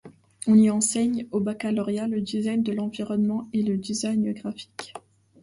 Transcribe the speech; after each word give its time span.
On 0.47 0.55
y 0.55 0.71
enseigne 0.71 1.27
au 1.29 1.39
baccalauréat 1.39 2.07
le 2.07 2.21
design 2.21 2.63
de 2.63 2.71
l'environnement 2.71 3.47
et 3.53 3.61
le 3.61 3.77
design 3.77 4.33
graphique. 4.33 4.95